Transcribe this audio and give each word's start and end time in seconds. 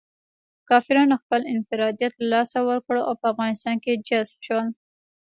کافرانو 0.69 1.15
خپل 1.23 1.41
انفرادیت 1.53 2.13
له 2.19 2.25
لاسه 2.33 2.59
ورکړ 2.69 2.95
او 3.07 3.13
په 3.21 3.25
افغانستان 3.33 3.75
کې 3.83 4.01
جذب 4.07 4.39
شول. 4.47 4.67